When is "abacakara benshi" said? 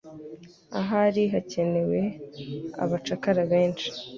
2.83-3.87